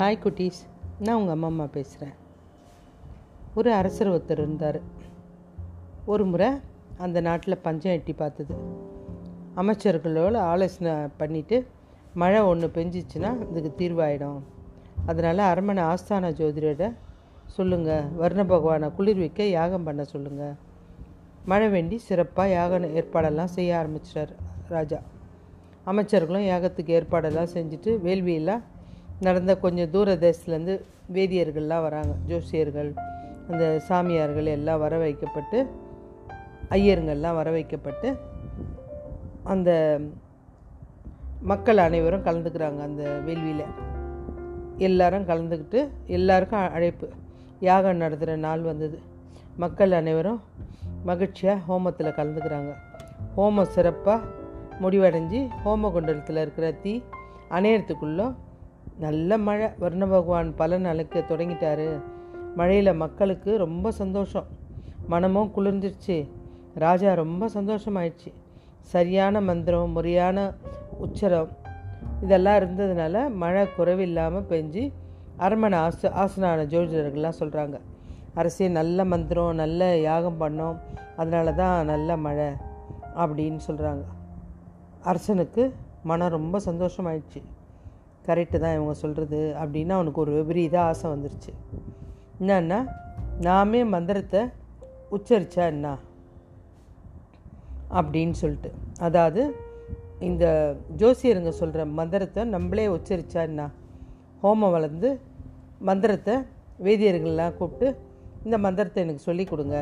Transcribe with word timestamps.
Hi 0.00 0.16
குட்டீஸ். 0.24 0.58
நான் 1.04 1.16
உங்கள் 1.16 1.34
அம்மா 1.34 1.48
அம்மா 1.52 1.64
பேசுகிறேன் 1.76 2.12
ஒரு 3.54 3.70
அரசர் 3.78 4.10
ஒருத்தர் 4.12 4.42
இருந்தார். 4.42 4.78
ஒரு 6.12 6.24
முறை 6.24 6.48
அந்த 6.98 7.20
நாட்டில் 7.20 7.56
பஞ்சம் 7.64 7.92
எட்டி 7.92 8.12
பார்த்தது. 8.12 8.54
அமைச்சர்களோட 9.60 10.36
ஆலோசனை 10.52 10.92
பண்ணிவிட்டு 11.22 11.58
மழை 12.22 12.40
ஒன்று 12.40 12.68
பெஞ்சிச்சுன்னா 12.76 13.32
அதுக்கு 13.48 13.72
தீர்வாயிடும். 13.80 14.38
அதனால் 15.06 15.44
அரண்மனை 15.48 15.82
ஆஸ்தான 15.82 16.32
ஜோதிடரை 16.40 16.90
சொல்லுங்கள் 17.58 18.08
வர்ண 18.22 18.44
பகவானை 18.44 18.92
குளிர்விக்க 19.00 19.50
யாகம் 19.58 19.84
பண்ண 19.90 20.04
சொல்லுங்கள் 20.14 20.56
மழை 21.44 21.68
வேண்டி 21.76 21.98
சிறப்பாக 22.08 22.56
யாக 22.58 22.82
ஏற்பாடெல்லாம் 23.00 23.54
செய்ய 23.58 23.82
ஆரம்பிச்சிட்டார் 23.82 24.34
ராஜா. 24.68 25.02
அமைச்சர்களும் 25.86 26.48
யாகத்துக்கு 26.52 26.98
ஏற்பாடெல்லாம் 27.00 27.54
செஞ்சுட்டு 27.58 27.92
வேள்வியெல்லாம் 28.08 28.64
நடந்த 29.20 29.58
கொஞ்சம் 29.58 29.90
தூர 29.90 30.14
தேசத்துலேருந்து 30.14 30.80
வேதியர்கள்லாம் 31.12 31.82
வராங்க. 31.82 32.08
ஜோசியர்கள் 32.28 32.96
அந்த 33.50 33.78
சாமியார்கள் 33.78 34.46
எல்லாம் 34.46 34.78
வர 34.78 34.98
வைக்கப்பட்டு 34.98 35.66
ஐயருங்கள்லாம் 36.70 37.34
வர 37.34 37.50
வைக்கப்பட்டு 37.50 38.16
அந்த 39.44 40.00
மக்கள் 41.40 41.76
அனைவரும் 41.76 42.24
கலந்துக்கிறாங்க 42.24 42.80
அந்த 42.80 43.20
வேள்வியில். 43.26 43.64
எல்லாரும் 44.76 45.26
கலந்துக்கிட்டு 45.26 45.88
எல்லாருக்கும் 46.06 46.70
அழைப்பு. 46.70 47.08
யாகம் 47.60 47.96
நடத்துகிற 47.96 48.36
நாள் 48.36 48.60
வந்தது. 48.60 48.98
மக்கள் 49.56 49.92
அனைவரும் 49.92 50.40
மகிழ்ச்சியாக 51.04 51.58
ஹோமத்தில் 51.58 52.12
கலந்துக்கிறாங்க. 52.12 52.74
ஹோமம் 53.36 53.72
சிறப்பாக 53.76 54.24
முடிவடைஞ்சு 54.80 55.48
ஹோம 55.64 55.92
குண்டலத்தில் 55.92 56.36
இருக்கிற 56.36 56.72
தீ 56.72 57.00
அணையறதுக்குள்ளே 57.50 58.34
நல்ல 58.98 59.38
மழை. 59.38 59.68
வருண 59.80 59.98
பகவான் 59.98 60.54
பல 60.56 60.78
நாளுக்கு 60.78 61.24
தொடங்கிட்டாரு. 61.28 61.88
மழையில் 62.56 62.92
மக்களுக்கு 62.94 63.56
ரொம்ப 63.56 63.90
சந்தோஷம். 63.90 64.46
மனமும் 65.06 65.52
குளிர்ந்துருச்சு. 65.56 66.16
ராஜா 66.74 67.12
ரொம்ப 67.12 67.48
சந்தோஷமாயிடுச்சு. 67.54 68.30
சரியான 68.80 69.40
மந்திரம் 69.40 69.90
முறையான 69.90 70.52
உச்சரம் 71.04 71.48
இதெல்லாம் 72.22 72.58
இருந்ததுனால 72.58 73.34
மழை 73.34 73.66
குறைவில்லாமல் 73.76 74.48
பெஞ்சு 74.50 74.92
அரண்மனை 75.36 75.78
ஆச 75.78 76.10
ஆசனான 76.22 76.64
ஜோதிடர்கள்லாம் 76.64 77.38
சொல்கிறாங்க 77.40 77.76
அரசே 78.34 78.68
நல்ல 78.68 79.04
மந்திரம் 79.04 79.54
நல்ல 79.54 79.96
யாகம் 79.98 80.40
பண்ணோம். 80.40 80.76
அதனால 81.16 81.52
தான் 81.52 81.84
நல்ல 81.84 82.16
மழை 82.16 82.48
அப்படின்னு 83.16 83.60
சொல்கிறாங்க 83.68 84.04
அரசனுக்கு 85.02 85.74
மனம் 86.02 86.34
ரொம்ப 86.36 86.60
சந்தோஷமாயிடுச்சு. 86.64 87.40
கரெக்டு 88.28 88.58
தான் 88.58 88.74
இவங்க 88.74 88.94
சொல்கிறது 88.94 89.40
அப்படின்னு 89.60 89.92
அவனுக்கு 89.98 90.20
ஒரு 90.20 90.32
விபரீத 90.32 90.76
ஆசை 90.82 91.06
வந்துருச்சு. 91.10 91.52
என்னன்னா 92.40 92.78
நாமே 93.40 93.84
மந்திரத்தை 93.84 94.40
உச்சரித்தா 95.10 95.64
என்ன? 95.74 95.86
அப்படின்னு 97.98 98.30
சொல்லிட்டு. 98.30 98.70
அதாவது 99.00 99.42
இந்த 100.28 100.44
ஜோசியருங்க 100.96 101.48
சொல்கிற 101.48 101.84
மந்திரத்தை 101.98 102.44
நம்மளே 102.44 102.86
உச்சரித்தா 102.88 103.40
என்ன? 103.50 103.62
ஹோமம் 104.42 104.74
வளர்ந்து 104.76 105.10
மந்திரத்தை 105.78 106.34
வேதியர்கள்லாம் 106.84 107.56
கூப்பிட்டு 107.56 107.88
இந்த 108.44 108.56
மந்திரத்தை 108.58 109.02
எனக்கு 109.04 109.22
சொல்லி 109.28 109.44
கொடுங்க. 109.44 109.76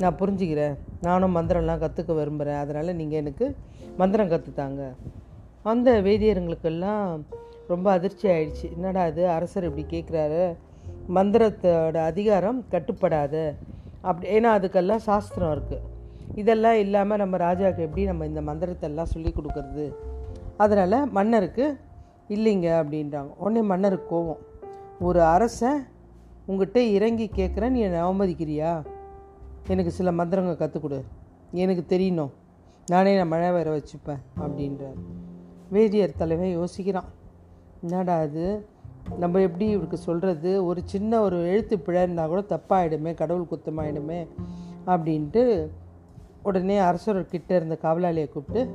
நான் 0.00 0.18
புரிஞ்சுக்கிறேன். 0.20 0.74
நானும் 1.00 1.36
மந்திரம்லாம் 1.36 1.82
கற்றுக்க 1.84 2.12
விரும்புகிறேன் 2.14 2.60
அதனால் 2.62 2.96
நீங்கள் 2.96 3.18
எனக்கு 3.18 3.46
மந்திரம் 3.96 4.32
கற்றுத்தாங்க 4.32 4.82
அந்த 5.62 5.90
வேதியருங்களுக்கெல்லாம் 6.00 7.06
ரொம்ப 7.68 7.90
அதிர்ச்சி 7.90 8.28
ஆயிடுச்சு. 8.28 8.72
என்னடா 8.72 9.06
இது? 9.06 9.28
அரசர் 9.28 9.64
இப்படி 9.64 9.86
கேட்குறாரு 9.90 10.56
மந்திரத்தோட 11.14 11.96
அதிகாரம் 11.96 12.64
கட்டுப்படாது. 12.70 13.54
அப்படி 14.00 14.38
ஏன்னா 14.38 14.42
அதுக்கெல்லாம் 14.42 14.96
சாஸ்திரம் 14.96 15.62
இருக்குது 15.62 15.80
இதெல்லாம் 16.34 16.78
இல்லாமல் 16.78 17.18
நம்ம 17.18 17.36
ராஜாவுக்கு 17.36 17.78
எப்படி 17.78 18.04
நம்ம 18.04 18.26
இந்த 18.26 18.40
மந்திரத்தெல்லாம் 18.40 19.02
சொல்லி 19.02 19.32
கொடுக்கறது? 19.32 19.94
அதனால் 20.56 21.10
மன்னருக்கு 21.10 21.78
இல்லைங்க 22.28 22.70
அப்படின்றாங்க. 22.82 23.34
உடனே 23.36 23.62
மன்னருக்கு 23.62 24.16
கோவம் 24.16 24.36
ஒரு 25.00 25.22
அரசன் 25.22 25.86
உங்ககிட்ட 26.46 26.82
இறங்கி 26.82 27.30
கேட்குறேன் 27.34 27.68
நீ 27.68 27.80
என்னை 27.80 28.00
அவமதிக்கிறியா? 28.00 28.84
எனக்கு 29.68 29.90
சில 29.90 30.12
மந்திரங்க 30.12 30.56
கற்றுக் 30.56 30.82
கொடு. 30.82 31.04
எனக்கு 31.52 31.98
தெரியணும். 31.98 32.30
நானே 32.86 33.16
நான் 33.16 33.28
மழை 33.28 33.50
வர 33.50 33.76
வச்சுப்பேன் 33.76 34.18
அப்படின்றார். 34.40 34.98
வேதியர் 35.68 36.14
தலைவன் 36.16 36.58
யோசிக்கிறான். 36.58 37.08
என்னடா 37.82 38.18
அது 38.18 38.68
நம்ம 39.18 39.40
எப்படி 39.40 39.70
இவருக்கு 39.70 39.96
சொல்கிறது 39.96 40.64
ஒரு 40.64 40.80
சின்ன 40.84 41.20
ஒரு 41.20 41.48
எழுத்து 41.48 41.76
பிழைன்னா 41.76 42.26
கூட 42.26 42.40
தப்பாயிடுமே 42.40 43.14
கடவுள் 43.14 43.50
குத்தமாயிடுமே 43.50 44.26
அப்படின்ட்டு 44.86 45.70
உடனே 46.42 46.78
அரசர்கிட்ட 46.78 47.50
இருந்த 47.50 47.78
காவலாளியை 47.82 48.28
கூப்பிட்டு 48.28 48.74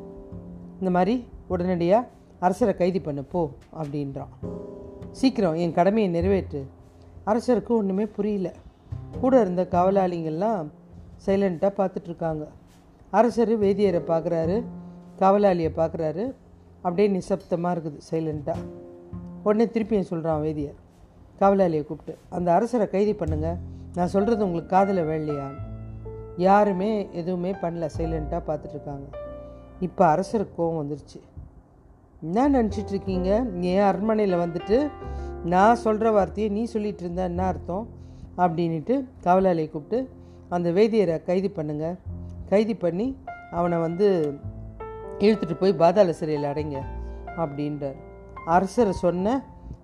இந்த 0.79 0.91
மாதிரி 0.91 1.27
உடனடியாக 1.47 2.07
அரசரை 2.39 2.75
கைது 2.75 3.01
பண்ணு 3.01 3.23
போ 3.23 3.49
அப்படின்றான். 3.81 4.31
சீக்கிரம் 5.11 5.53
என் 5.53 5.73
கடமையை 5.73 6.11
நிறைவேற்று. 6.11 6.67
அரசருக்கு 7.25 7.67
ஒன்றுமே 7.67 8.05
புரியல. 8.05 8.53
கூட 9.19 9.41
இருந்த 9.41 9.67
காவலாளிங்கள்லாம் 9.71 10.67
சைலண்ட்டாக 11.25 11.73
பார்த்துட்ருக்காங்க 11.77 12.47
அரசர் 13.09 13.59
வேதியரை 13.59 14.01
பார்க்குறாரு 14.11 14.63
காவலாளியை 15.19 15.71
பார்க்குறாரு 15.75 16.33
அப்படியே 16.81 17.19
நிசப்தமாக 17.19 17.73
இருக்குது 17.75 17.99
சைலண்ட்டாக 18.11 18.81
உடனே 19.43 19.65
திருப்பியும் 19.65 20.09
சொல்கிறான் 20.11 20.41
வேதியர். 20.41 20.79
காவலாளியை 21.39 21.85
கூப்பிட்டு 21.85 22.21
அந்த 22.29 22.53
அரசரை 22.53 22.89
கைது 22.89 23.15
பண்ணுங்க. 23.15 23.57
நான் 23.95 24.07
சொல்கிறது 24.07 24.43
உங்களுக்கு 24.43 24.75
காதில் 24.75 25.03
வேலையான்னு 25.03 25.61
யாருமே 26.37 27.07
எதுவுமே 27.11 27.51
பண்ணல. 27.51 27.89
சைலண்ட்டாக 27.97 28.41
பார்த்துட்ருக்காங்க. 28.47 29.07
இப்போ 29.79 30.03
அரசருக்கு 30.15 30.55
கோவம் 30.57 30.79
வந்துருச்சு. 30.81 31.19
என்ன 32.21 32.49
நினச்சிட்டு 32.49 32.87
இருக்கீங்க 32.87 33.29
என் 33.59 33.81
அரண்மனையில் 33.81 34.37
வந்துட்டு 34.37 34.89
நான் 35.45 35.75
சொல்கிற 35.75 36.11
வார்த்தையை 36.11 36.51
நீ 36.53 36.63
சொல்லிகிட்டு 36.73 37.03
இருந்த 37.05 37.23
என்ன 37.23 37.45
அர்த்தம்? 37.45 37.87
அப்படின்ட்டு 38.37 38.95
காவலாளியை 39.23 39.71
கூப்பிட்டு 39.71 40.09
அந்த 40.49 40.71
வேதியரை 40.71 41.23
கைது 41.23 41.51
பண்ணுங்க. 41.51 41.95
கைது 42.49 42.75
பண்ணி 42.75 43.17
அவனை 43.51 43.77
வந்து 43.77 44.33
இழுத்துட்டு 45.19 45.55
போய் 45.59 45.73
பாதாள 45.73 46.13
சிறையில் 46.13 46.49
அடைங்க. 46.49 46.79
அப்படின்றார். 47.37 47.99
அரசர் 48.45 48.91
சொன்ன 48.91 49.35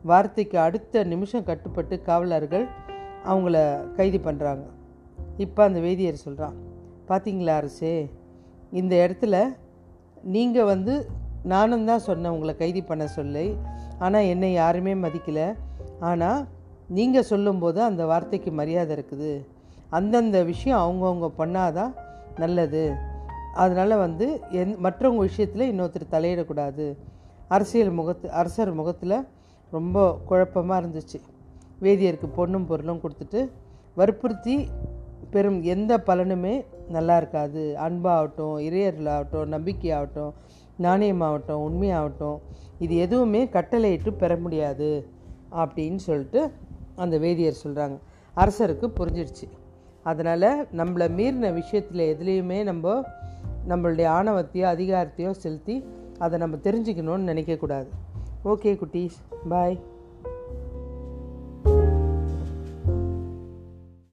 வார்த்தைக்கு 0.03 0.57
அடுத்த 0.59 1.03
நிமிஷம் 1.03 1.43
கட்டுப்பட்டு 1.43 2.01
காவலர்கள் 2.01 2.65
அவங்கள 3.25 3.55
கைது 3.95 4.17
பண்ணுறாங்க 4.17 4.65
இப்போ 5.37 5.63
அந்த 5.63 5.79
வேதியர் 5.79 6.23
சொல்கிறான் 6.25 6.55
பார்த்தீங்களா 7.07 7.53
அரசே 7.55 8.09
இந்த 8.71 9.07
இடத்துல 9.07 9.35
நீங்கள் 10.21 10.63
வந்து 10.63 11.07
நானும் 11.43 11.85
தான் 11.85 11.99
சொன்னேன் 11.99 12.31
உங்களை 12.31 12.55
கைது 12.55 12.83
பண்ண 12.83 13.07
சொல்லி 13.07 13.57
ஆனால் 13.99 14.23
என்னை 14.23 14.53
யாருமே 14.53 14.93
மதிக்கலை. 14.95 15.55
ஆனால் 15.99 16.47
நீங்கள் 16.89 17.23
சொல்லும்போது 17.23 17.83
அந்த 17.83 18.05
வார்த்தைக்கு 18.05 18.51
மரியாதை 18.51 18.97
இருக்குது. 18.97 19.45
அந்தந்த 19.89 20.43
விஷயம் 20.43 20.79
அவங்கவுங்க 20.79 21.29
பண்ணாதான் 21.37 21.93
நல்லது. 22.37 22.95
அதனால் 23.53 23.95
வந்து 23.97 24.41
எந் 24.51 24.75
மற்றவங்க 24.79 25.17
விஷயத்தில் 25.17 25.69
இன்னொருத்தர் 25.71 26.13
தலையிடக்கூடாது. 26.13 26.97
அரசியல் 27.49 27.91
முகத்து 27.91 28.27
அரசர் 28.31 28.73
முகத்தில் 28.73 29.17
ரொம்ப 29.71 29.97
குழப்பமாக 30.25 30.79
இருந்துச்சு. 30.81 31.19
வேதியருக்கு 31.81 32.27
பொண்ணும் 32.37 32.65
பொருளும் 32.65 33.01
கொடுத்துட்டு 33.03 33.41
வற்புறுத்தி 33.95 34.55
பெரும் 35.31 35.59
எந்த 35.73 35.91
பலனுமே 35.97 36.53
நல்லா 36.89 37.17
இருக்காது. 37.17 37.63
அன்பாகட்டும் 37.79 38.55
இறையர்களாகட்டும் 38.67 39.51
நம்பிக்கையாகட்டும் 39.55 40.33
நாணயமாகட்டும் 40.81 41.63
உண்மையாகட்டும் 41.67 42.37
இது 42.79 42.95
எதுவுமே 42.95 43.41
கட்டளையிட்டு 43.49 44.13
பெற 44.13 44.35
முடியாது 44.35 44.89
அப்படின்னு 45.51 46.01
சொல்லிட்டு 46.07 46.41
அந்த 46.95 47.17
வேதியர் 47.17 47.61
சொல்கிறாங்க 47.63 47.97
அரசருக்கு 48.35 48.87
புரிஞ்சிடுச்சு 48.99 49.47
அதனால் 50.03 50.49
நம்மளை 50.77 51.07
மீறின 51.17 51.53
விஷயத்தில் 51.53 52.03
எதுலேயுமே 52.13 52.59
நம்ம 52.63 53.03
நம்மளுடைய 53.67 54.07
ஆணவத்தையோ 54.19 54.67
அதிகாரத்தையோ 54.75 55.31
செலுத்தி 55.31 55.75
அதை 56.19 56.39
நம்ம 56.39 56.55
தெரிஞ்சுக்கணும்னு 56.55 57.29
நினைக்கக்கூடாது. 57.31 57.87
ஓகே 58.45 58.77
குட்டீஸ். 58.81 59.17
பாய் 59.49 59.79